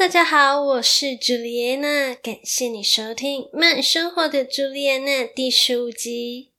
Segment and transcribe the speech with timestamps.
[0.00, 6.52] 大家好，我是朱莉安娜，感谢你收听《慢生活的朱莉安娜》第十五集。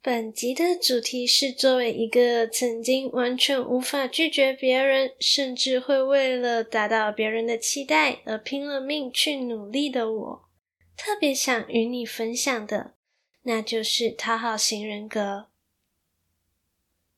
[0.00, 10.48] 本集的主题是：作为一个曾经完全无法拒绝别人，甚至会为了达到别人的期待而拼了命去努力的我，
[10.96, 12.94] 特别想与你分享的，
[13.42, 15.49] 那就是讨好型人格。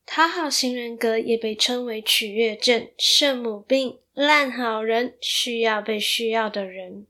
[0.05, 7.07] 讨好型人格也被称为取悦症、圣母病、烂好人，需要被需要的人。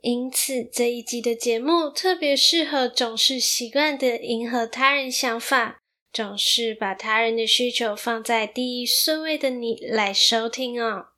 [0.00, 5.80] 因此，这一集的节目特别适合总是习惯的迎合他人想法，
[6.12, 11.08] 总是把他人的需求放在第一顺位的你来收听哦。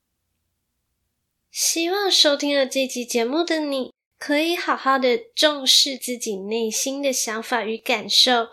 [1.51, 8.49] 希望收听了这集节目的你，可以好好的重视自己内心的想法与感受。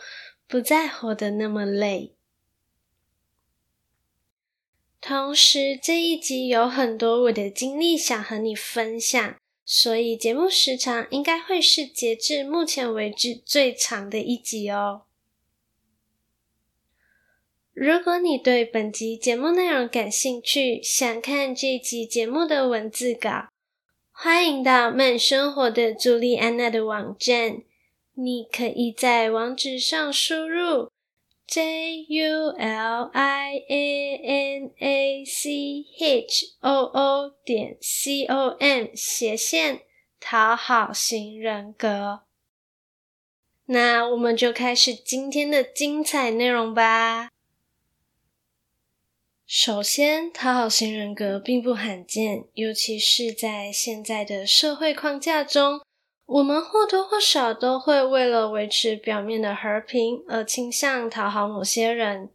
[0.51, 2.13] 不再活得那么累。
[4.99, 15.03] 同时，这一集有很多我的经历想和你分享，所以节目时长应该会是截至目前为止最长的一集哦。
[17.71, 23.47] 如果你对本集节目内容感兴趣，想看这集节目的文字稿，
[24.11, 27.63] 欢迎到慢生活的朱莉安娜的网站。
[28.13, 30.91] 你可以在网址上输入
[31.47, 38.87] j u l i a n a c h o o 点 c o m
[38.93, 39.81] 斜线
[40.19, 42.23] 讨好型人格。
[43.65, 47.29] 那我们就开始今天的精彩内容吧。
[49.45, 55.81] 首先，讨好型人格并不罕见，尤其是在现在的社会框架中。
[56.31, 62.29] 我们或多或少都会为了维持表面的和平而倾向讨好某些人。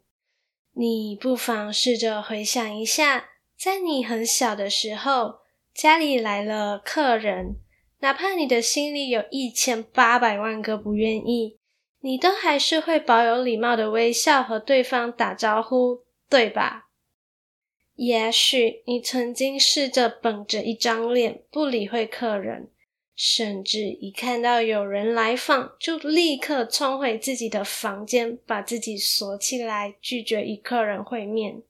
[0.73, 5.39] 你不妨试着回想一下，在你很小的时候，
[5.73, 7.55] 家里来了客人，
[8.01, 11.57] 哪怕你的心里有一千八百万个不愿意，
[12.01, 16.89] 你都还是会保有礼貌的微笑和对方打招呼，对吧？
[17.95, 22.69] 也许你曾经试着绷着一张脸，不理会客人。
[23.17, 31.63] 甚至一看到有人来访，就立刻冲回自己的房间，把自己锁起来，拒绝与客人会面。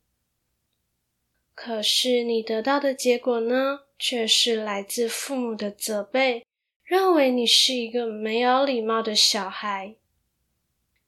[1.55, 6.45] 可是你得到的结果呢，却是来自父母的责备，
[6.83, 9.95] 认为你是一个没有礼貌的小孩。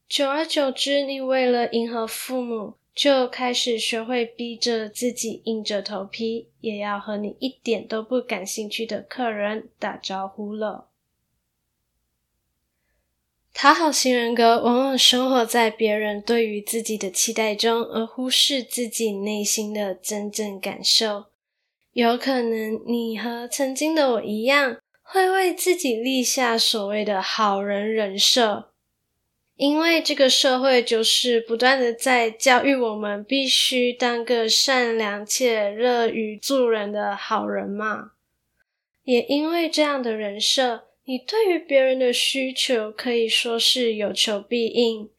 [0.08, 10.88] 久而久之，你为了迎合父母，就开始学会逼着自己硬着头皮，也要和你一点都不感兴趣的客人打招呼了。
[13.54, 21.26] 讨好型人格往往生活在别人对于自己的期待中，而忽视自己内心的真正感受。
[21.94, 28.69] 有可能你和曾经的我一样，会为自己立下所谓的好人人设。
[29.60, 38.12] 因为这个社会就是不断的在教育我们，必须当个善良且乐于助人的好人嘛。
[39.04, 45.10] 也因为这样的人设，你对于别人的需求可以说是有求必应，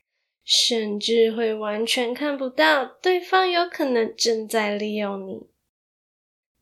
[0.43, 5.49] 甚至会完全看不到对方有可能正在利用你。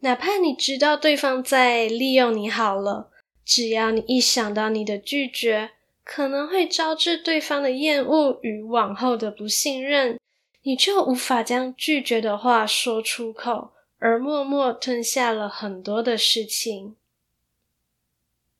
[0.01, 3.13] 哪怕你知道对方在利用你好了，
[3.45, 5.71] 只要你一想到你的拒绝，
[6.11, 10.19] 可能会招致对方的厌恶与往后的不信任，
[10.63, 16.97] 你就无法将拒绝的话说出口，而默默吞下了很多的事情。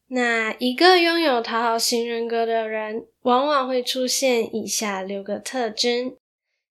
[0.09, 6.15] 那一个拥有讨好型人格的人，往往会出现以下六个特征。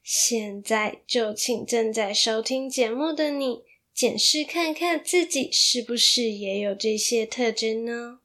[0.02, 3.62] 现在就请正在收听节目的你，
[3.94, 8.18] 检视看看自己是不是也有这些特征呢？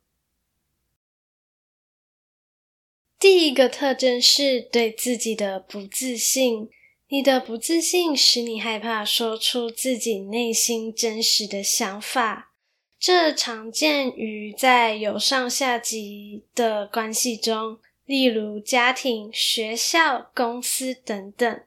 [3.19, 6.69] 第一个特征是对自己的不自信。
[7.09, 12.53] 你的不自信使你害怕说出自己内心真实的想法。
[12.99, 21.61] 这常见于在有上下级的关系中，例如家庭、学校、公司等等。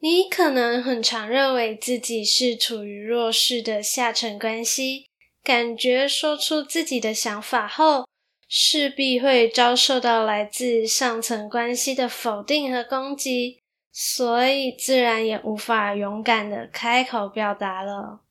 [0.00, 5.06] 你可能很常认为自己是处于弱势的下层关系，
[5.42, 8.06] 感觉说出自己的想法后，
[8.48, 13.60] 势必会遭受到来自上层关系的否定和攻击，
[13.92, 18.22] 所以自然也无法勇敢的开口表达了。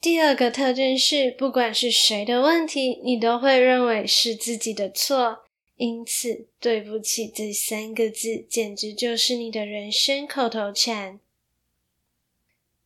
[0.00, 5.44] 第二个特征是，不管是谁的问题，你都会认为是自己的错，
[5.76, 11.20] 因此“对不起”这三个字简直就是你的人生口头禅。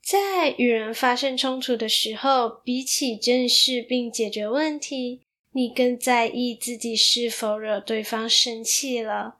[0.06, 9.38] 在与人发生冲突的时候，比起正视并解决问题，你更在意自己是否惹对方生气了。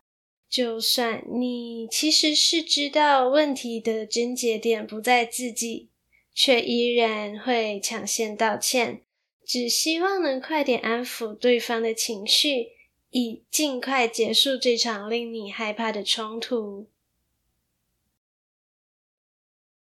[0.50, 5.86] 就算你其实是知道问题的症结点不在自己，
[6.34, 9.02] 却依然会抢先道歉，
[9.44, 12.70] 只希望能快点安抚对方的情绪，
[13.10, 16.88] 以尽快结束这场令你害怕的冲突。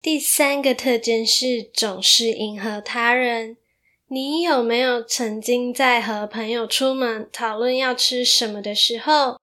[0.04, 3.56] 第三个特征是总是迎合他人。
[4.08, 9.38] 你有没有曾经在和朋友出门讨论要吃什么的时候，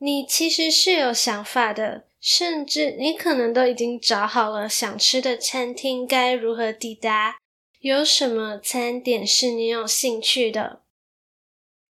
[0.00, 7.38] 你其实是有想法的，甚至你可能都已经找好了想吃的餐厅该如何抵达，
[7.80, 10.82] 有什么餐点是你有兴趣的，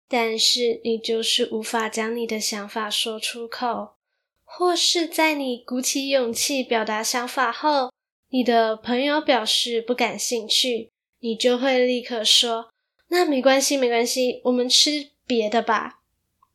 [0.09, 3.97] 但是你就是无法将你的想法说出口，
[4.43, 7.91] 或是在你鼓起勇气表达想法后，
[8.31, 10.91] 你的朋友表示不感兴趣，
[11.21, 12.71] 你就会立刻说
[13.09, 16.03] ：“那没关系，没关系，我们吃别的吧。”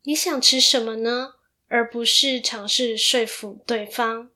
[0.05, 1.35] 你想吃什么呢？
[1.67, 4.29] 而不是尝试说服对方。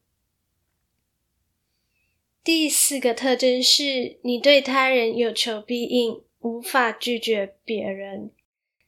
[2.43, 8.31] 第四个特征是你对他人有求必应，无法拒绝别人。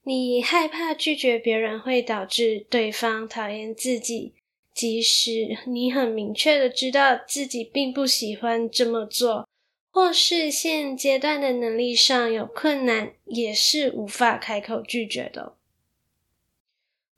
[0.04, 4.34] 你害怕拒绝别人会导致对方讨厌自己。
[4.80, 9.46] 即使你很明确的知道自己并不喜欢这么做，
[9.92, 15.58] 或是现阶段的能力上有困难，也是无法开口拒绝的。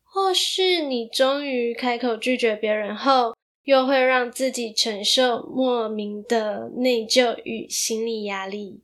[0.01, 3.35] 或是你终于开口拒绝别人后，
[3.65, 8.81] 又会让自己承受莫名的内疚与心理压力。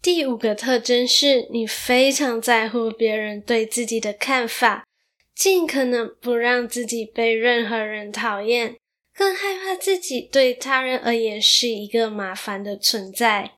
[0.00, 4.87] 第五个特征是你非常在乎别人对自己的看法。
[5.38, 8.76] 尽可能不让自己被任何人讨厌，
[9.14, 13.52] 更害怕自己对他人而言是一个麻烦的存在，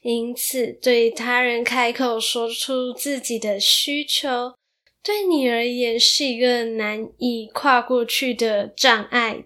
[0.00, 4.54] 因此对他人开口说出自己的需求，
[5.02, 9.44] 对你而言是一个难以跨过去的障碍。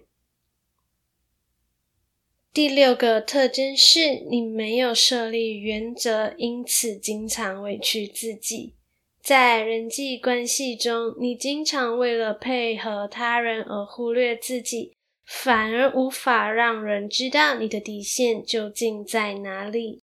[2.53, 8.77] 第六个特征是你没有设立原则，因此经常委屈自己。
[9.31, 20.03] 在人际关系中，你经常为了配合他人而忽略自己，反而无法让人知道你的底线究竟在哪里。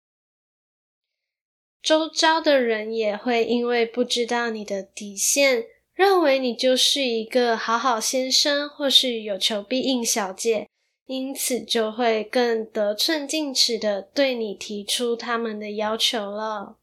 [1.81, 10.69] 周遭的人也会因为不知道你的底线，认为你就是一个好好先生，或是有求必应小姐，
[11.07, 16.78] 因此就会更得寸进尺的对你提出他们的要求了。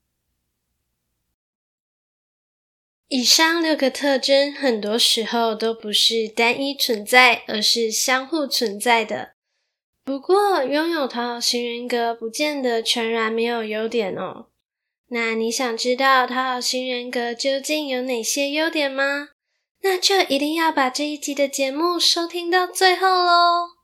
[3.08, 9.34] 以上六个特征，很多时候都不是单一存在，而是相互存在的。
[10.04, 14.46] 不过，拥有讨好型人格，不见得全然没有优点哦。
[15.08, 19.28] 那你想知道讨好型人格究竟有哪些优点吗？
[19.82, 23.76] 那就一定要把这一集的节目收听到最后喽。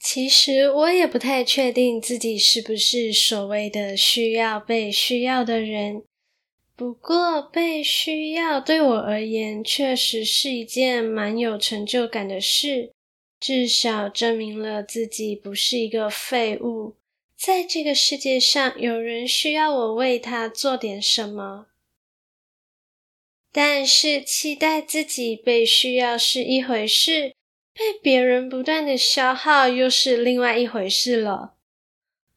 [0.00, 6.04] 其实我也不太确定自己是不是所谓的需要被需要的人。
[6.76, 12.92] 不过，被需要对我而言确实是一件蛮有成就感的事，
[13.40, 16.96] 至少证明了自己不是一个废物，
[17.34, 21.68] 在这个世界上有人需要我为他做点什么。
[23.50, 27.34] 但是，期待自己被需要是一回事，
[27.72, 31.54] 被别人不断的消耗又是另外一回事了，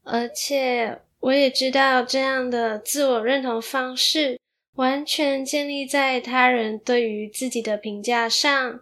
[0.03, 4.39] 而且，我也知道这样的自我认同方式，
[4.75, 8.81] 完全建立在他人对于自己的评价上。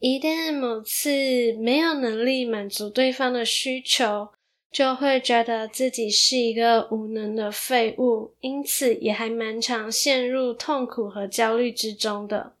[0.00, 4.28] 一旦某次没有能力满足对方的需求，
[4.70, 12.54] 就会觉得自己是一个无能的废物，因此也还蛮常陷入痛苦和焦虑之中的。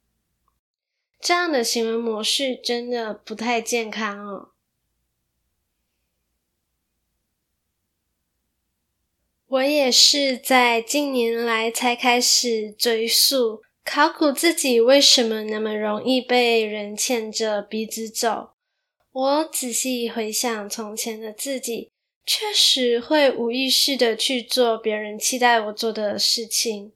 [1.20, 4.50] 这样的行为模式真的不太健康哦。
[9.50, 18.50] 我也是在近年来才开始追溯、考古自己为什么那么容易被人牵着鼻子走。
[19.10, 21.90] 我仔细回想从前的自己，
[22.26, 26.92] 确实会无意识的去做别人期待我做的事情。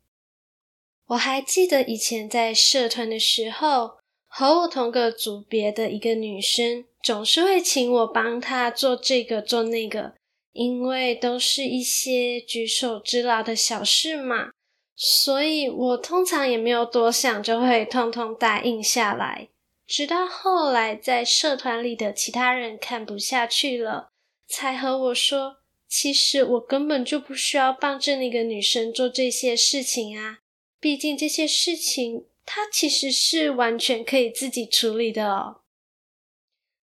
[1.06, 3.92] 我还记得以前在社团的时候，
[4.26, 10.14] 和我同个组别的一个女生，总是会请我帮她做这个做那个，
[10.52, 14.52] 因为都是一些举手之劳的小事嘛，
[14.94, 19.49] 所以我通常也没有多想，就会通通答应下来。
[19.87, 24.11] 直到后来，在社团里的其他人看不下去了，
[24.47, 25.56] 才和我说，
[25.88, 30.38] 其实我根本就不需要帮着那个女生做这些事情啊。
[30.80, 35.59] 毕竟这些事情，她其实是完全可以自己处理的哦。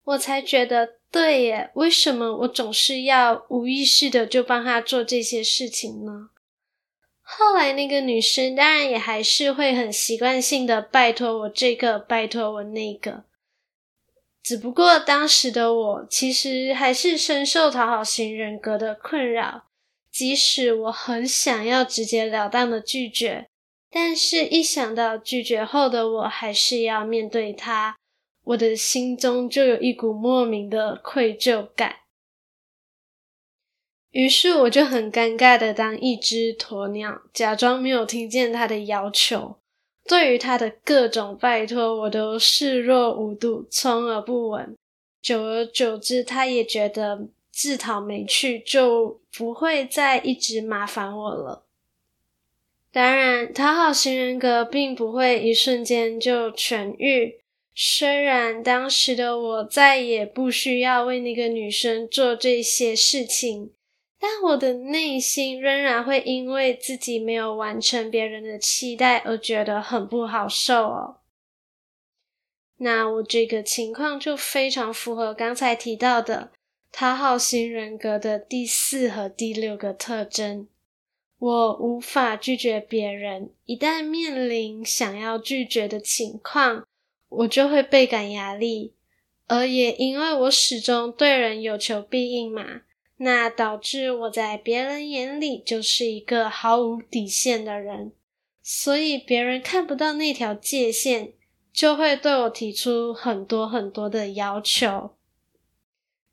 [0.04, 6.30] 我才觉得，对耶，为什么我总是要无意识的就帮他做这些事情呢？
[7.22, 13.24] 后来那个女生当然也还是会很习惯性的拜托我这个，拜托我那个。
[14.42, 19.64] 只不过当时的我，其实还是深受讨好型人格的困扰，
[20.10, 23.48] 即使我很想要直截了当的拒绝。
[23.90, 27.96] 但是，一想到拒绝后的我还是要面对他，
[28.50, 31.96] 我的心中就有一股莫名的愧疚感。
[34.10, 39.58] 于是，我就很尴尬的当一只鸵鸟，假装没有听见他的要求。
[40.04, 44.76] 对于他的各种拜托，我都视若无睹，充耳不闻。
[45.22, 51.66] 久而久之，他也觉得自讨没趣，就不会再一直麻烦我了。
[52.90, 57.39] 当然，讨好型人格并不会一瞬间就痊愈。
[57.82, 63.72] 虽然当时的我再也不需要为那个女生做这些事情，
[64.18, 71.20] 但我的内心仍然会因为自己没有完成别人的期待而觉得很不好受哦。
[72.76, 76.52] 那我这个情况就非常符合刚才提到的
[76.92, 80.68] 讨好型人格的第四和第六个特征。
[81.38, 86.84] 我无法拒绝别人，一旦面临想要拒绝的情况，
[87.30, 88.92] 我就会倍感压力。
[89.46, 92.82] 而也因为我始终对人有求必应嘛，
[93.16, 98.12] 那导致我在别人眼里就是一个毫无底线的人，
[98.62, 101.32] 所以别人看不到那条界限，
[101.72, 105.16] 就会对我提出很多很多的要求。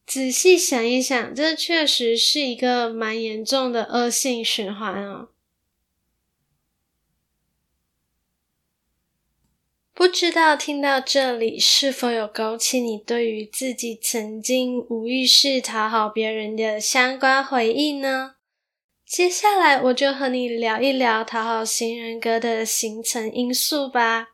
[0.05, 5.29] 仔细想一想，这确实是一个蛮严重的恶性循环哦。
[9.97, 18.35] 不知道听到这里是否有勾起你对于自己曾经无意识讨好别人的相关回忆呢？
[19.07, 24.27] 接下来我就和你聊一聊讨好型人格的形成因素吧。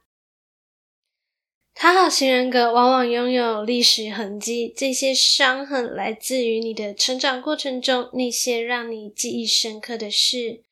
[1.73, 10.63] 讨好型人格往往拥有历史痕迹，这些伤痕来自于你的成长过程中那些让你记忆深刻的事，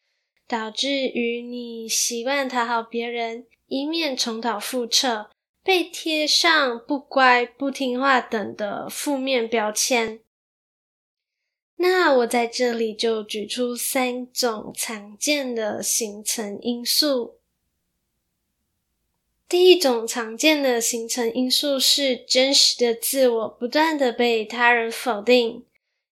[0.45, 5.29] 导致于你习惯讨好别人，一面重蹈覆辙，
[5.63, 10.19] 被贴上不乖、不听话等的负面标签。
[11.77, 17.37] 那我在这里就举出三种常见的形成因素。
[19.47, 25.65] 第一种常见的形成因素是真实的自我不断的被他人否定。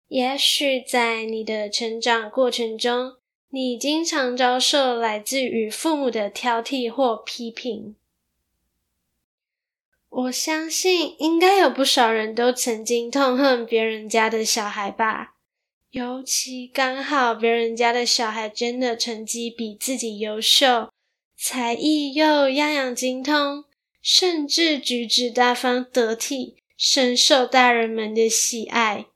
[0.06, 3.16] 也许在你的成长过程中，
[3.50, 7.97] 你经常遭受来自于父母的挑剔或批评。
[10.11, 15.37] 我相信应该有不少人都曾经痛恨别人家的小孩吧，
[15.90, 20.90] 尤其刚好别人家的小孩真的成绩比自己优秀。
[21.35, 23.64] 才艺又样样精通，
[24.02, 29.07] 甚至举止大方得体，深受大人们的喜爱。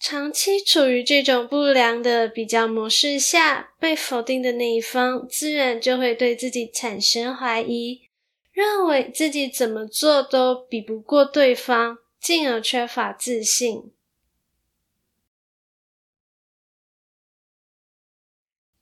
[0.00, 8.08] 长期处于这种不良的比较模式下，被否定的那一方自然就会对自己产生怀疑，
[8.50, 13.92] 认为自己怎么做都比不过对方，进而缺乏自信。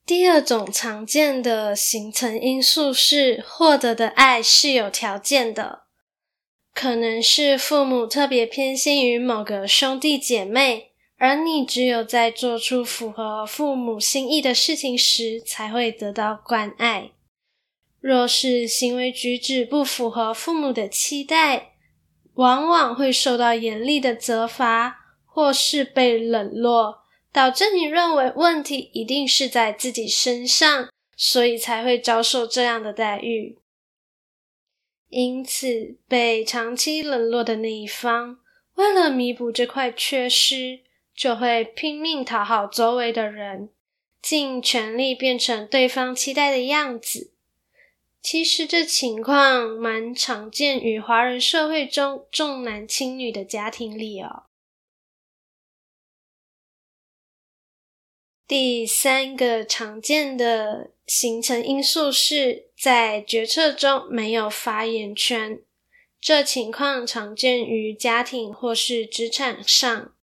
[0.07, 5.83] 第二种常见的形成因素是，获得的爱是有条件的，
[6.73, 10.88] 可能是父母特别偏心于某个兄弟姐妹，
[11.19, 17.11] 而你只有在做出符合父母心意的事情时，才会得到关爱。
[18.01, 21.73] 若是行为举止不符合父母的期待，
[22.35, 27.05] 往往会受到严厉的责罚，或是被冷落。
[27.31, 33.59] 导致你认为问题一定是在自己身上，所以才会遭受这样的待遇。
[35.11, 38.39] 因此，被长期冷落的那一方，
[38.77, 40.81] 为了弥补这块缺失，
[41.19, 43.71] 就会拼命讨好周围的人，
[44.23, 47.33] 尽全力变成对方期待的样子。
[48.23, 54.45] 其实这情况蛮常见于华人社会中重男轻女的家庭里哦。
[58.47, 65.61] 第三个常见的形成因素是在决策中没有发言权，
[66.21, 70.15] 这情况常见于家庭或是职场上。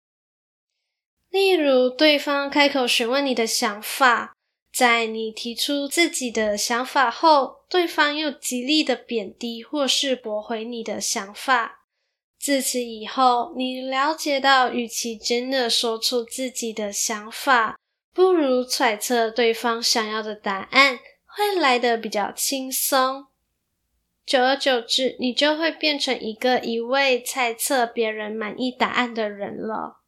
[1.34, 4.36] 例如，对方开口询问你的想法。
[4.72, 11.86] 在你提出自己的想法后，对方又极力的贬低或是驳回你的想法。
[12.38, 17.76] 自此以后，你了解到，与其真的说出自己的想法，
[18.12, 23.26] 不如揣测对方想要的答案，会来得比较轻松。
[24.24, 30.03] 久而久之，你就会变成一个一味猜测别人满意答案的人了。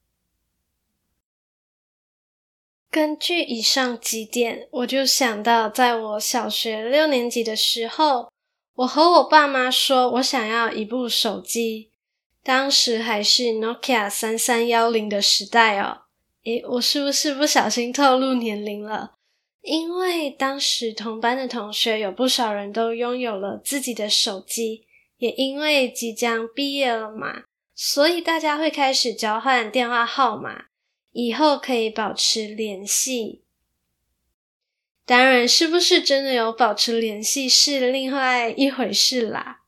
[2.97, 8.33] 根据以上几点，我就想到，在我小学六年级的时候，
[8.77, 11.91] 我和我爸妈说我想要一部手机，
[12.43, 16.05] 当时还是 Nokia 三三幺零的时代哦。
[16.45, 19.13] 诶，我是不是不小心透露年龄了？
[19.61, 24.87] 因为当时同班的同学有不少人都拥有了自己的手机，
[25.19, 27.43] 也因为即将毕业了嘛，
[27.75, 30.69] 所以大家会开始交换电话号码。
[31.19, 33.41] 以后可以保持联系，
[35.07, 39.63] 当然是不是真的有保持联系是另外一回事啦。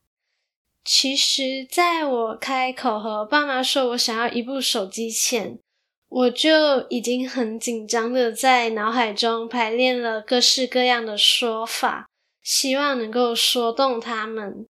[0.85, 5.57] 其实，在我开口和爸妈说我想要一部手机前，
[6.07, 12.07] 我就已经很紧张的在脑海中排练了各式各样的说法，
[12.43, 14.67] 希望能够说动他们。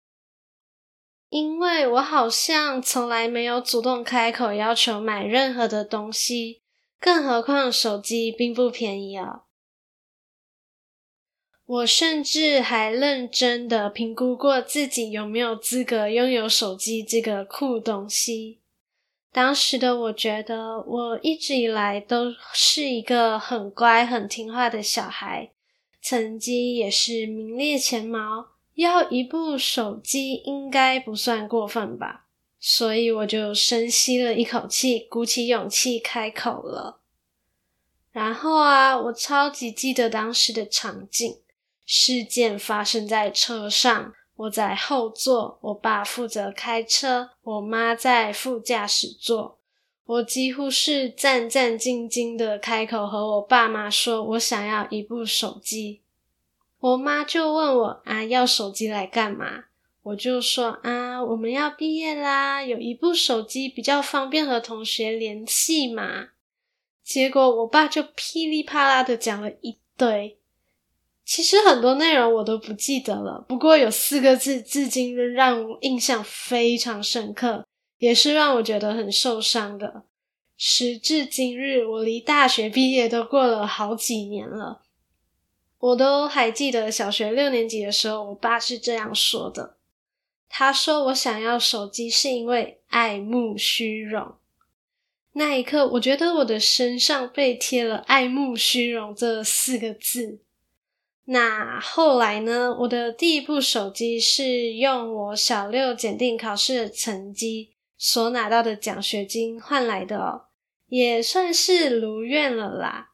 [1.29, 6.62] 因为我好像从来没有主动开口要求买任何的东西。
[7.03, 9.41] 更何况手机并不便宜哦。
[11.65, 18.61] 我甚至还认真的评估过自己有没有资格拥有手机这个酷东西。
[19.33, 25.51] 当时的我觉得，我一直以来都是一个很乖、很听话的小孩，
[26.01, 32.21] 成绩也是名列前茅，要一部手机应该不算过分吧。
[32.65, 37.01] 所以我就深吸了一口气，鼓起勇气开口了。
[38.13, 41.37] 然后啊，我超级记得当时的场景。
[41.85, 49.57] 事件发生在车上，我在后座，我爸负责开车，我妈在副驾驶座。
[50.05, 56.01] 我几乎是战战兢兢的开口和我爸妈说，我想要一部手机。
[56.79, 59.65] 我妈就问我啊，要手机来干嘛？
[60.03, 66.29] 我就说啊，我们要毕业啦，有一部手机比较方便和同学联系嘛。
[67.03, 70.37] 结果我爸就噼里啪啦的讲了一堆，
[71.25, 80.03] 其实很多内容我都不记得了，不过有四个字至今仍让我印象非常深刻，也是让我觉得很受伤的。
[80.55, 84.81] 时至今日，我离大学毕业都过了好几年了，
[85.79, 89.75] 我都还记得小学六年级的时候，我爸是这样说的。
[90.47, 94.35] 他说：“我想要手机是因为爱慕虚荣。”
[95.33, 100.39] 那一刻，我觉得我的身上被贴了“爱慕虚荣”这四个字。
[101.25, 102.75] 那后来呢？
[102.81, 110.47] 我的第一部手机是用我小六检定考试的成绩所拿到的奖学金换来的哦，
[110.87, 113.11] 也算是如愿了啦。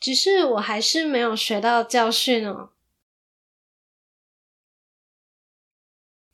[0.00, 2.70] 只是我还是没有学到教训哦。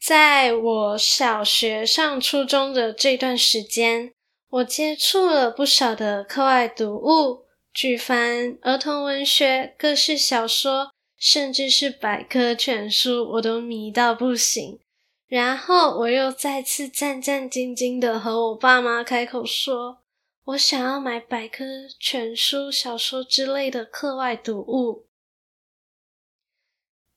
[0.01, 4.15] 在我小学上初中的这段时间，
[4.51, 14.81] 我接触了不少的课外读物、举凡、儿童文学、各式小说，甚至是百科全书，我都迷到不行。
[15.29, 19.99] 然后我又再次战战兢兢的和我爸妈开口说，
[20.47, 21.65] 我想要买百科
[22.01, 25.07] 全书、小说之类的课外读物。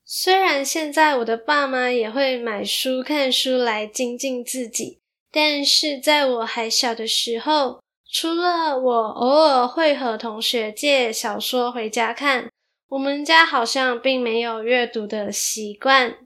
[0.05, 5.01] 虽然现在我的爸妈也会买书、看书来精进自己，
[5.35, 12.51] 但是在我还小的时候，除了我偶尔会和同学借小说回家看，
[12.89, 16.17] 我们家好像并没有阅读的习惯。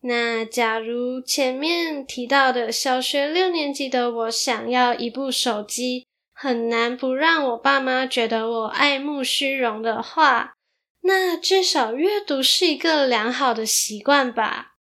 [0.00, 10.54] 那假如前面提到的小学六年级的我想要一部手机，很难不让我爸妈觉得我爱慕虚荣的话，
[11.02, 14.77] 那至少阅读是一个良好的习惯吧。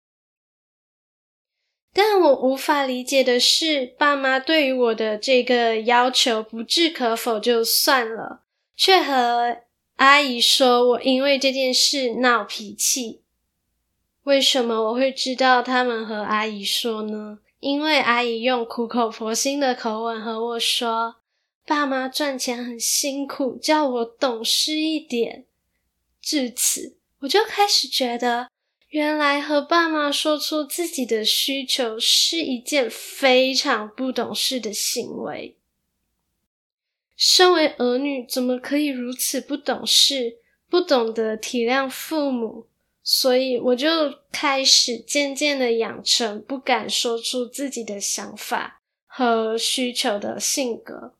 [1.98, 8.42] 但我无法理解的是，爸妈对于我的这个要求不置可否就算了，
[8.76, 9.60] 却和
[9.96, 13.22] 阿姨说我因为这件事闹脾气。
[14.24, 17.40] 为什么我会知道他们和阿姨说呢？
[17.62, 21.16] 因为阿姨用苦口婆心的口吻和我说
[21.66, 25.46] ：“爸妈赚钱很辛苦，叫我懂事一点。”
[26.22, 28.50] 至此，我就开始觉得，
[28.90, 35.58] 原来和爸妈说出自己的需求是一件非常不懂事的行为。
[37.18, 40.38] 身为儿女，怎么可以如此不懂事，
[40.70, 42.68] 不懂得体谅父母？
[43.04, 43.88] 所以我就
[44.32, 51.14] 开始渐渐的养成不敢说出自己的想法和需求的性格。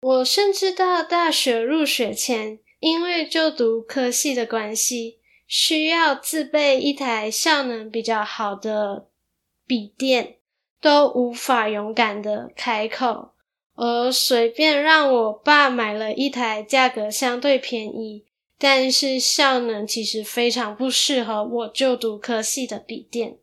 [0.00, 5.17] 我甚至到大学入学前，因为就读科系的关系，
[5.48, 9.08] 需要自备一台效能比较好的
[9.66, 10.36] 笔电，
[10.80, 13.30] 都无法勇敢的开口，
[13.74, 18.26] 而随便让我爸买了一台价格相对便宜，
[18.58, 23.38] 但是效能其实非常不适合我就读科系的笔电。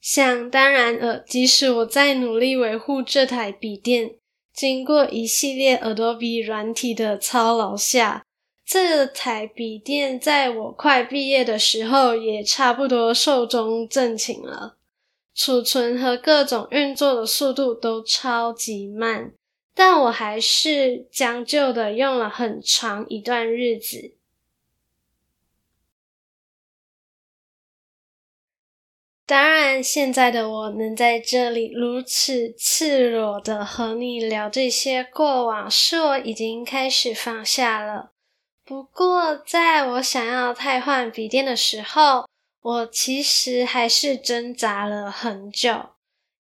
[0.00, 4.14] 想当然尔，即使我再努力维护这台笔电，
[4.54, 8.25] 经过一系列 Adobe 软体的操劳下，
[8.66, 14.76] 这台笔电在我快毕业的时候也差不多寿终正寝了。
[15.32, 19.32] 储存和各种运作的速度都超级慢。
[19.78, 24.14] 但我还是将就的用了很长一段日子。
[29.26, 38.12] 当然，现在的我能在这里如此赤裸的和你聊这些过往，是我已经开始放下了。
[38.66, 42.26] 不过，在我想要汰换笔电的时候，
[42.60, 45.90] 我其实还是挣扎了很久。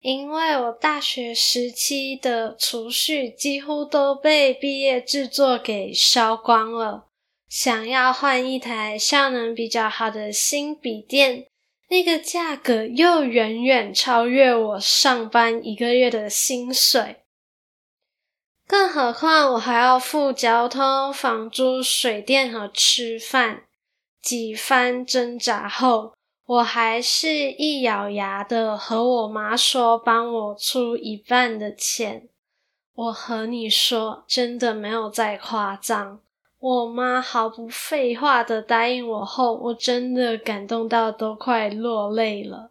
[0.00, 7.08] 因为我大学时期的储蓄几乎都被毕业制作给烧光了，
[7.50, 11.46] 想要换一台效能比较好的新笔电，
[11.90, 17.23] 那个价格又远远超越我上班一个月的薪水，
[18.66, 23.64] 更何况我还要付交通、房租、水电和吃饭，
[24.22, 26.12] 几番挣扎后。
[26.46, 32.28] 我还是一咬牙的和我妈说，帮我出一半的钱。
[32.94, 36.20] 我和你说，真的没有在夸张。
[36.60, 42.70] 我妈毫不废话的答应我后，我真的感动到都快落泪了。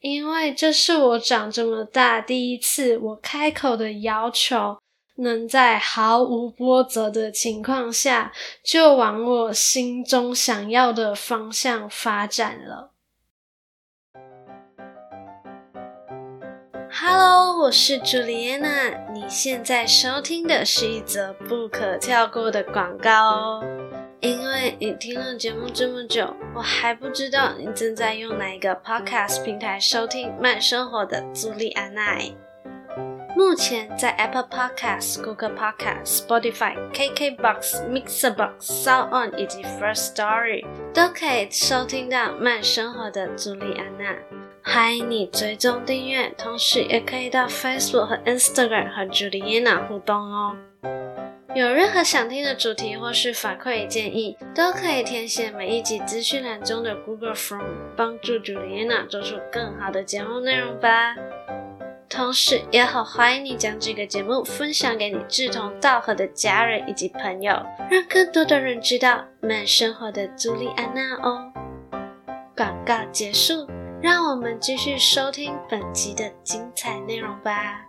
[0.00, 4.78] 因为这是我长这么大第一次，我开口的要求，
[5.16, 12.92] 能在毫无波折的情况下，就往我心中想要的方向发展了。
[16.90, 19.12] Hello，我是朱莉安娜。
[19.12, 23.64] 你现在收听的是一则不可跳过的广告哦。
[24.20, 32.18] 因为你听了节目这么久，我还不知道你正在用哪一个 Podcast 平台收听慢生活的朱莉安娜。
[33.36, 44.16] 目前在 Apple Podcast、Google Podcast、Spotify、KKBox、Mixerbox、SoundOn 以及 First Story 都可以收听到慢生活的朱莉安娜。
[44.62, 50.56] 欢迎你追踪订阅，同时也可以到 Facebook 和 Instagram 和 Juliana 互动哦。
[51.54, 61.14] 有任何想听的主题或是反馈建议，都可以填写每一集资讯栏中的 Google Form，帮助 Juliana 做出更好的节目内容吧。
[62.08, 67.52] 同时，也很欢迎你将这个节目分享给你志同道合的家人以及朋友，
[67.90, 71.52] 让更多的人知道慢生活的朱莉安娜哦。
[72.56, 73.66] 广告结束。
[74.02, 77.80] 让我们继续收听本集的精彩内容吧。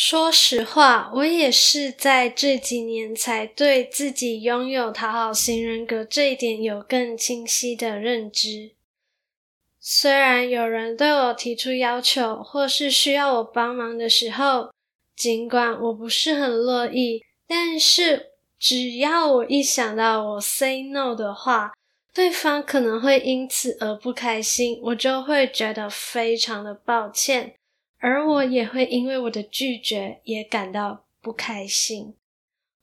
[0.00, 8.70] 说实话，我也是在这几年才对自己拥有讨好型人格这一点有更清晰的认知。
[9.80, 14.70] 虽然有人对我提出要求，或是需要我帮忙的时候，
[15.16, 18.28] 尽管我不是很乐意，但是。
[18.56, 21.72] 只要我一想到我 say no 的话，
[22.14, 27.54] 对方可能会因此而不开心，我就会觉得非常的抱歉，
[27.98, 32.14] 而我也会因为我的拒绝也感到不开心。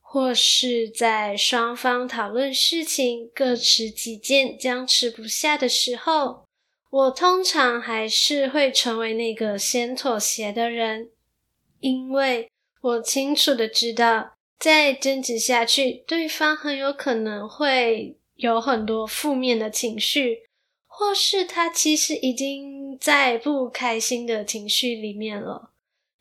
[0.00, 6.44] 或是在双方讨论事情各持己见、僵持不下的时候，
[6.90, 11.10] 我通常还是会成为那个先妥协的人，
[11.80, 12.48] 因为
[12.80, 14.32] 我清楚的知道。
[14.58, 20.48] 再争执下去，对方很有可能会有很多负面的情绪，
[20.98, 25.72] 或是他其实已经在不开心的情绪里面了。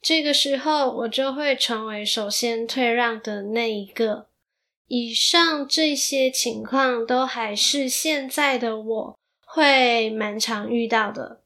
[0.01, 4.27] 这个时候，我就会成为首先退让的那一个。
[4.87, 11.41] 以上这些情况都还是现在的我会蛮常遇到的。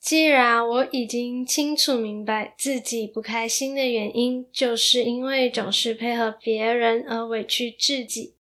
[0.00, 8.34] 既然我已经清楚明白自己不开心的原因，就是因为总是配合别人而委屈自己，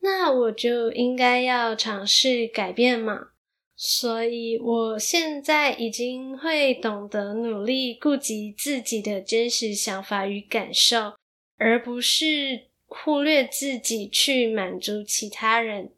[0.00, 3.28] 那我就应该要尝试改变嘛。
[3.76, 11.14] 所以，我现在已经会懂得努力顾及自己的真实想法与感受，
[11.56, 15.94] 而不是忽略自己去满足其他人。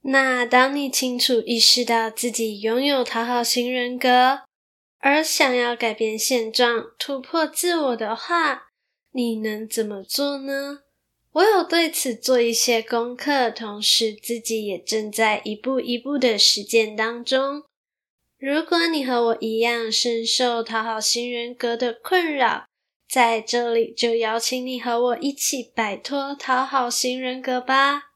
[0.00, 4.40] 那当你清楚意识到自己拥有讨好型人格，
[4.98, 8.65] 而想要改变现状、突破自我的话，
[9.16, 10.80] 你能怎么做呢？
[11.32, 17.62] 我有对此做一些功课，同时自己也正在一步一步的实践当中。
[18.36, 22.66] 如果你和我一样深受讨好型人格的困扰，
[23.08, 28.10] 在这里就邀请你和我一起摆脱讨好型人格吧。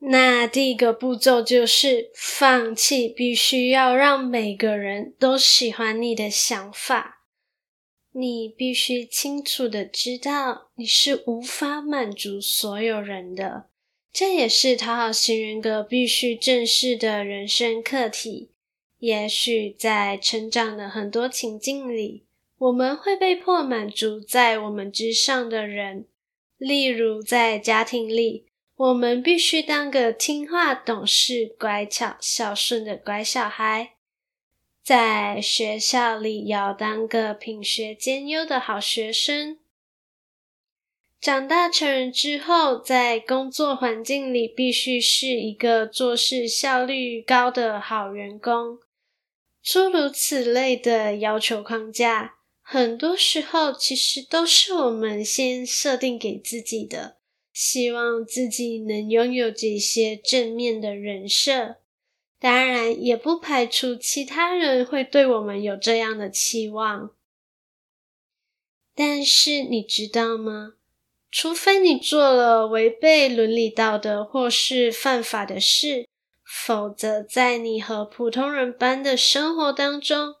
[0.00, 7.21] 那第一个步骤就是放弃必须要让每个人都喜欢你的想法。
[8.14, 13.68] 你必须清楚的知道，你是无法满足所有人的，
[14.12, 18.50] 这也是讨好型人格必须正视的人生课题。
[18.98, 22.24] 也许在成长的很多情境里，
[22.58, 26.04] 我们会被迫满足在我们之上的人，
[26.58, 28.44] 例如在家庭里，
[28.76, 33.94] 我们必须当个听话、懂事、乖巧、孝顺的乖小孩。
[34.84, 39.58] 在学校里要当个品学兼优的好学生，
[41.20, 48.80] 长大成人之后，在工作环境里必须是一个做事效率高的好员工。
[49.62, 57.18] 诸如此类的要求框架，很多时候其实都是我们先设定给自己的，
[57.52, 61.76] 希望自己能拥有这些正面的人设。
[62.42, 67.12] 当然，也不排除其他人会对我们有这样的期望。
[68.96, 70.72] 但是你知道吗？
[71.30, 76.08] 除非你做了违背伦理道德或是犯法的事，
[76.44, 80.34] 否则在你和普通人般的生活当中，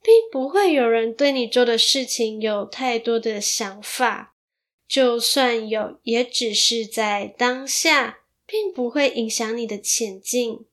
[0.00, 4.36] 并不会有人对你做的事情有太多的想法。
[4.86, 10.66] 就算有，也只是在当下，并不会影响你的前进。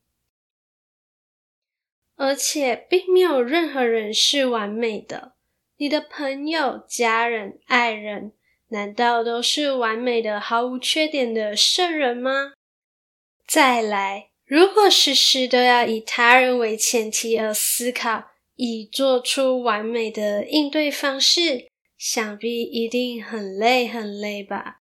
[2.24, 5.34] 而且，并没有任何人是完美的。
[5.76, 8.32] 你的朋友、家人、爱人，
[8.70, 12.54] 难道都是完美的、毫无缺点的圣人吗？
[13.46, 24.78] 再来，如果时时都要以他人为前提而思考，以做出完美的应对方式，想必一定很累很累吧？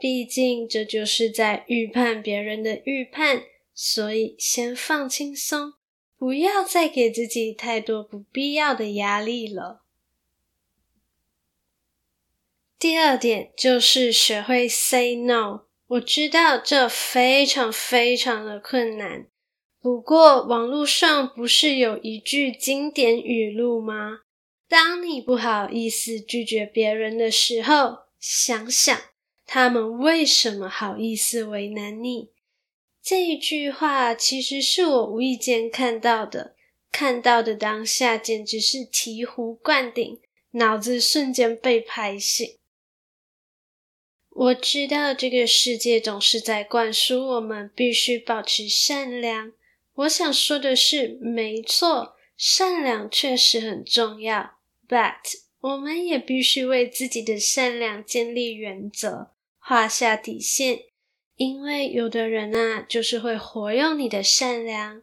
[0.00, 3.42] 毕竟，这就是在预判别人的预判，
[3.74, 5.74] 所以先放轻松。
[6.18, 9.82] 不要再给自己太多不必要的压力了。
[12.78, 15.62] 第二点就是学会 say no。
[15.86, 19.26] 我知道这非常非常的困难，
[19.80, 24.20] 不过网络上不是有一句经典语录吗？
[24.68, 29.00] 当你不好意思拒绝别人的时候，想想
[29.46, 32.28] 他们为什么好意思为难你。
[33.02, 36.54] 这一句话其实是我无意间看到的，
[36.90, 40.20] 看到的当下简直是醍醐灌顶，
[40.52, 42.58] 脑子瞬间被拍醒。
[44.30, 49.52] 我知道这个世界总是在灌输我们必须保持善良，
[49.94, 55.14] 我想说的是，没错，善良确实很重要，but
[55.60, 60.82] 我们也必须为自己的善良建立原则，画下底线。
[61.38, 65.02] 因为有的人啊，就是会活用你的善良。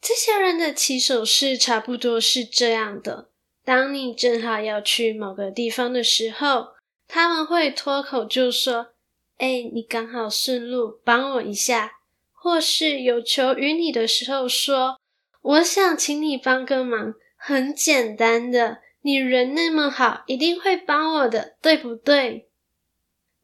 [0.00, 3.28] 这些人的起手式差不多是这样的：
[3.66, 6.68] 当你正好要去某个地方的时候，
[7.06, 8.94] 他们会脱口就说
[9.36, 11.98] ：“哎，你刚好顺路，帮我一下。”
[12.32, 14.98] 或是有求于你的时候说
[15.42, 22.48] ：“我想请你帮个忙，很简单的，你人那么好，一定会帮我的，对不对？”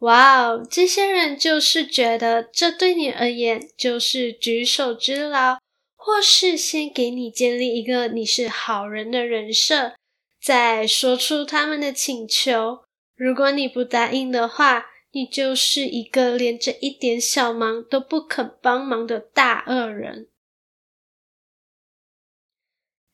[0.01, 5.59] 哇哦，这些人就是觉得这对你而言就是举手之劳，
[5.97, 9.95] 或是先给你建立一个你是好人的人设，
[10.41, 12.85] 再说出他们的请求。
[13.15, 20.29] 如果你不答应的话，你就是一个连这一点小忙都不肯帮忙的大恶人。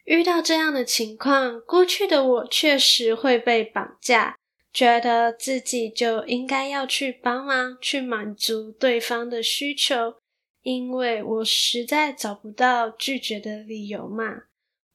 [0.05, 4.37] 遇到这样的情况，过去的我确实会被绑架，
[4.73, 10.15] 觉得自己就应该要去帮忙，去满足对方的需求。
[10.63, 14.45] 因为我实在找不到拒绝的理由嘛。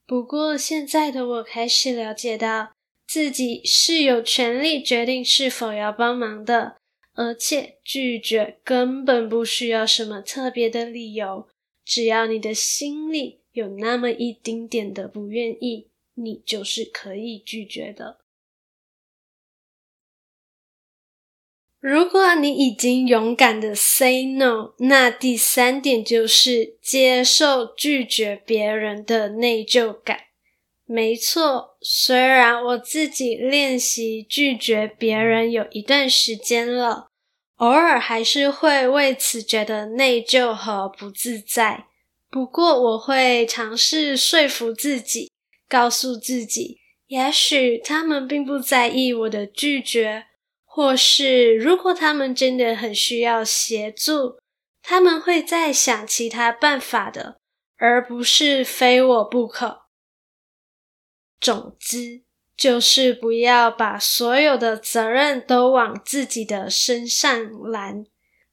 [0.05, 2.71] 不过现在的我开始了解到，
[3.05, 6.77] 自己是有权利决定是否要帮忙的，
[7.13, 11.49] 而且拒绝根本不需要什么特别的理由，
[11.83, 18.19] 只要你的心里有那么一丁点的不愿意，你就是可以拒绝的。
[21.87, 30.19] 如果你已经勇敢的 say no，那第三点就是接受拒绝别人的内疚感。
[30.85, 37.07] 没错，虽然我自己练习拒绝别人有一段时间了，
[37.55, 41.85] 偶尔还是会为此觉得内疚和不自在。
[42.29, 45.31] 不过我会尝试说服自己，
[45.69, 50.25] 告诉自己，也许他们并不在意我的拒绝。
[50.77, 54.37] 或是，如果他们真的很需要协助，
[54.83, 57.39] 他们会再想其他办法的，
[57.77, 59.85] 而不是非我不可。
[61.41, 62.21] 总之，
[62.55, 68.05] 就是不要把所有的责任都往自己的身上揽。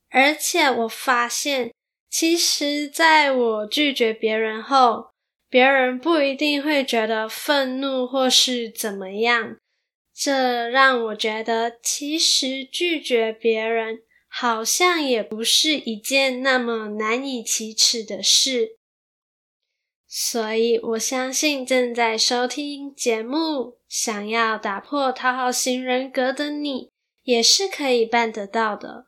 [0.08, 1.74] 而且，我发现，
[2.08, 5.10] 其实在我拒绝别人后，
[5.50, 9.58] 别人不一定会觉得愤怒或是怎么样。
[10.16, 18.79] 这让我觉得，其实拒绝别人好像也不是一件那么难以启齿的事。
[20.07, 26.90] 所以我相信正在收听节目、想要打破讨好型人格的你，
[27.24, 29.07] 也是可以办得到的。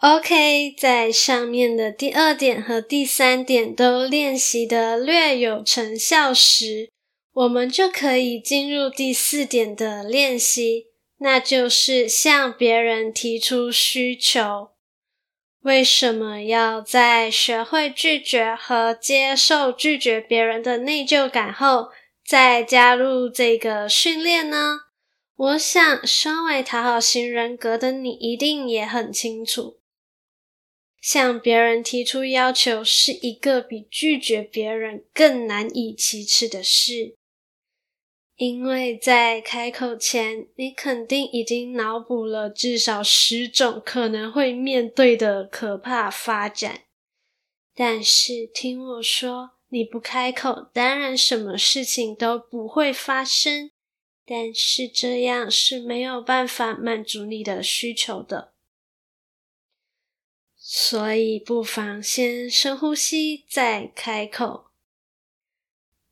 [0.00, 6.90] OK，在上面的第二点和第三点都练习得略有成效时，
[7.36, 10.86] 我们就可以进入第四点的练习，
[11.18, 14.70] 那就是向别人提出需求。
[15.60, 21.90] 为什么要在学会拒绝和接受拒绝别人的内疚感后，
[22.24, 24.78] 再加入这个训练呢？
[25.36, 29.80] 我想，身为讨好型人格的你一定也很清楚，
[31.02, 37.14] 向别人提出要求是一个比拒绝别人更难以启齿的事。
[38.36, 46.82] 因为在开口前，你肯定已经脑补了至少十种可能会面对的可怕发展。
[47.74, 53.70] 但是听我说，你不开口，当然什么事情都不会发生。
[54.26, 58.52] 但是这样是没有办法满足你的需求的。
[60.58, 64.66] 所以不妨先深呼吸，再开口，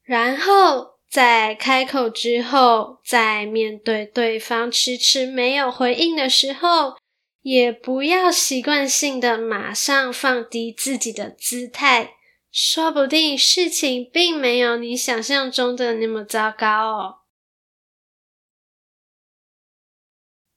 [0.03, 0.94] 然后。
[1.15, 6.97] 在开口之后，在面对对方迟迟没有回应的时候，
[7.43, 12.15] 也不要习惯性的马上放低自己的姿态，
[12.51, 17.15] 说不定事情并没有你想象中的那么糟糕哦。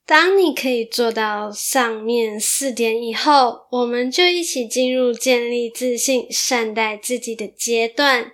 [0.04, 8.32] 当你可以做到上面四点以后，我们就一起进入建立自信、善待自己的阶段。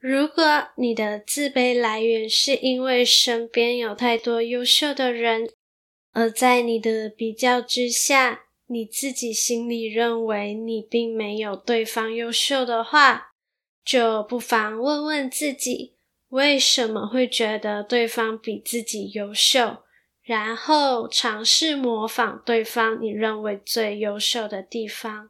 [0.00, 5.50] 如果你的自卑来源是因为身边有太多优秀的人，
[6.12, 13.34] 而在你的比较之下，你自己心里认为你并没有对方优秀的话，
[13.84, 15.96] 就不妨问问自己，
[16.30, 19.82] 为什么会觉得对方比自己优秀，
[20.22, 25.28] 然后尝试模仿对方你认为最优秀的地方。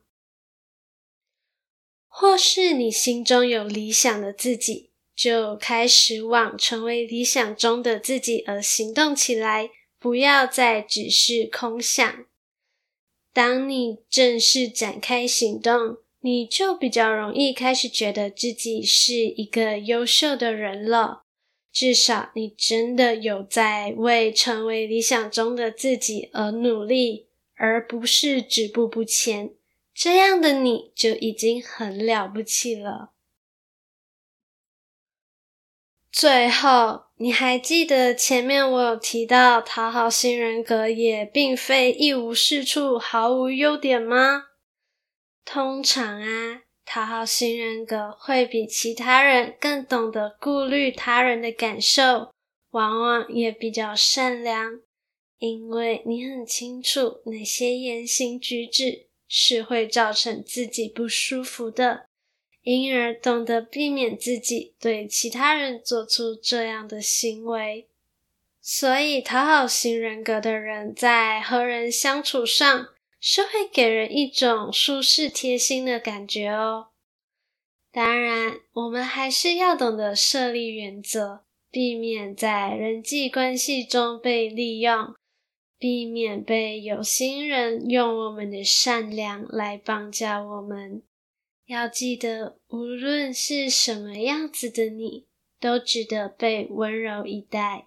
[2.12, 12.27] 或是你心中有理想的自己，就开始往成为理想中的自己而行动起来，不要再只是空想。
[13.33, 21.23] 当你正式展开行动，你就比较容易开始觉得自己是一个优秀的人了。
[21.73, 29.54] 至少你真的有在为成为理想中的自己而努力，而不是止步不前。
[30.03, 33.13] 这样的你就已经很了不起了。
[36.11, 44.46] 最后，你还记得前面我有提到，讨好型人格也并非一无是处、毫无优点吗？
[45.44, 52.33] 通常啊，讨好型人格会比其他人更懂得顾虑他人的感受，
[52.71, 54.81] 往往也比较善良，
[55.37, 62.06] 因为你很清楚哪些言行举止是会造成自己不舒服的，
[62.64, 67.87] 因而懂得避免自己对其他人做出这样的行为。
[68.60, 72.88] 所以，讨好型人格的人在和人相处上
[73.20, 76.88] 是会给人一种舒适贴心的感觉哦。
[77.92, 85.14] 当然，我们还是要懂得设立原则，避免在人际关系中被利用。
[85.81, 91.02] 避免被有心人用我们的善良来绑架我们。
[91.64, 95.26] 要记得，无论是什么样子的你，
[95.58, 97.87] 都值得被温柔以待。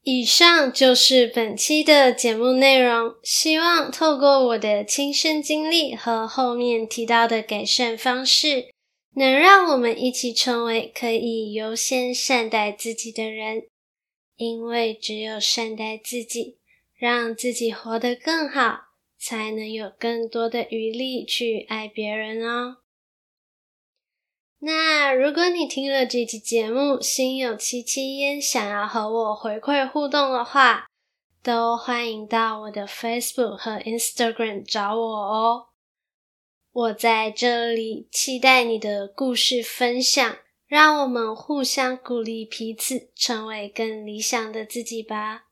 [0.00, 3.16] 以上就是本期的节目内容。
[3.22, 8.72] 希望透过我的亲身经历和后面提到的改善方式，
[9.18, 13.64] 能让我们一起成为可以优先善待自己的人，
[14.36, 16.60] 因为只有善待自己，
[16.96, 22.76] 让自己活得更好，才能有更多的余力去爱别人哦。
[24.60, 30.86] 那如果你听了这期节目，心有戚戚焉，想要和我回馈互动的话，
[31.42, 35.67] 都欢迎到我的 Facebook 和 Instagram 找我哦。
[36.78, 45.46] 我在这里期待你的故事分享，让我们互相鼓励彼此，成为更理想的自己吧。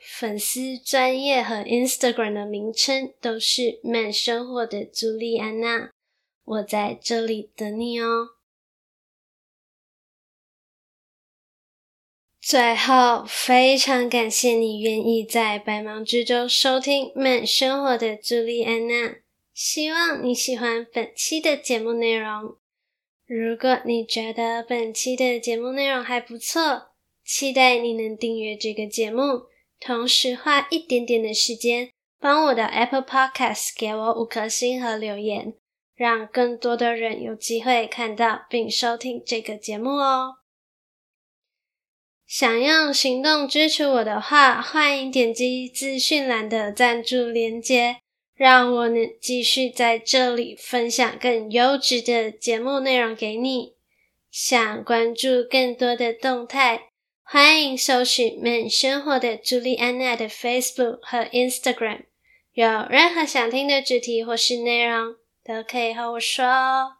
[0.00, 5.90] 粉丝专业和 Instagram 的名称都是 “Man 生活的朱莉安娜，
[6.42, 8.28] 我在这里等你哦。
[12.40, 19.21] 最后，非常感谢你愿意在百忙之中收听 “Man 生活的朱莉安娜。
[19.64, 22.56] 希望你喜欢本期的节目内容。
[23.24, 26.90] 如果你觉得本期的节目内容还不错，
[27.24, 29.44] 期待你能订阅这个节目，
[29.78, 35.54] 同时花一点点的时间帮我的 Apple Podcast 给我五颗星和留言，
[35.94, 40.38] 让更多的人有机会看到并收听这个节目哦。
[42.26, 48.01] 想用行动支持我的话，欢迎点击资讯栏的赞助链接。
[48.42, 53.76] 让我能继续在这里分享更优质的节目内容给你。
[54.32, 56.88] 想关注更多的动态，
[57.22, 62.06] 欢迎搜寻“慢生活”的朱莉安娜的 Facebook 和 Instagram。
[62.52, 65.14] 有任何想听的主题或是内容，
[65.44, 66.94] 都可以和我说哦。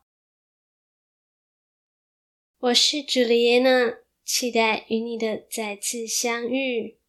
[2.60, 7.01] 我是朱莉安娜，期待与你的再次相遇。